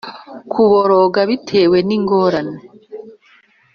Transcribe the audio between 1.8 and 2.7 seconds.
n ingorane